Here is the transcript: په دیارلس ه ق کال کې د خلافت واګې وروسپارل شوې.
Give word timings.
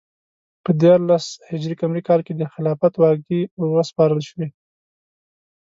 په 0.63 0.71
دیارلس 0.81 1.25
ه 1.47 1.51
ق 1.79 1.83
کال 2.07 2.19
کې 2.25 2.33
د 2.35 2.43
خلافت 2.53 2.93
واګې 2.97 3.41
وروسپارل 3.59 4.21
شوې. 4.29 4.47